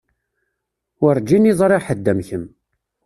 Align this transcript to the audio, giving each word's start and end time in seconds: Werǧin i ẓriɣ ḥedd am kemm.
Werǧin 1.01 1.49
i 1.51 1.53
ẓriɣ 1.59 1.81
ḥedd 1.87 2.11
am 2.11 2.19
kemm. 2.27 2.43